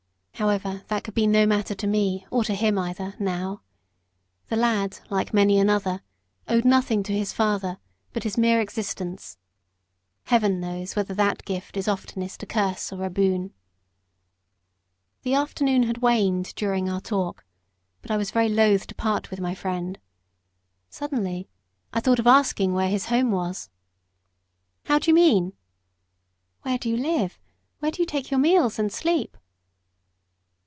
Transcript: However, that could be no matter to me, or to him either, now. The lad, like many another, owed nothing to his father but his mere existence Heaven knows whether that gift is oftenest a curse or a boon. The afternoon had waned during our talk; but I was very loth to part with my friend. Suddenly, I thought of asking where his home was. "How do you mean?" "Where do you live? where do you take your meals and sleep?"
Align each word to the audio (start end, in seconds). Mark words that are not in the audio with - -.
However, 0.41 0.81
that 0.87 1.03
could 1.03 1.13
be 1.13 1.27
no 1.27 1.45
matter 1.45 1.75
to 1.75 1.85
me, 1.85 2.25
or 2.31 2.43
to 2.45 2.55
him 2.55 2.75
either, 2.79 3.13
now. 3.19 3.61
The 4.47 4.55
lad, 4.55 4.97
like 5.11 5.35
many 5.35 5.59
another, 5.59 6.01
owed 6.47 6.65
nothing 6.65 7.03
to 7.03 7.13
his 7.13 7.31
father 7.31 7.77
but 8.11 8.23
his 8.23 8.39
mere 8.39 8.59
existence 8.59 9.37
Heaven 10.23 10.59
knows 10.59 10.95
whether 10.95 11.13
that 11.13 11.45
gift 11.45 11.77
is 11.77 11.87
oftenest 11.87 12.41
a 12.41 12.47
curse 12.47 12.91
or 12.91 13.03
a 13.05 13.09
boon. 13.11 13.53
The 15.21 15.35
afternoon 15.35 15.83
had 15.83 15.99
waned 15.99 16.55
during 16.55 16.89
our 16.89 17.01
talk; 17.01 17.45
but 18.01 18.09
I 18.09 18.17
was 18.17 18.31
very 18.31 18.49
loth 18.49 18.87
to 18.87 18.95
part 18.95 19.29
with 19.29 19.39
my 19.39 19.53
friend. 19.53 19.99
Suddenly, 20.89 21.49
I 21.93 21.99
thought 21.99 22.17
of 22.17 22.25
asking 22.25 22.73
where 22.73 22.89
his 22.89 23.05
home 23.09 23.29
was. 23.29 23.69
"How 24.85 24.97
do 24.97 25.11
you 25.11 25.13
mean?" 25.13 25.53
"Where 26.63 26.79
do 26.79 26.89
you 26.89 26.97
live? 26.97 27.37
where 27.77 27.91
do 27.91 28.01
you 28.01 28.07
take 28.07 28.31
your 28.31 28.39
meals 28.39 28.79
and 28.79 28.91
sleep?" 28.91 29.37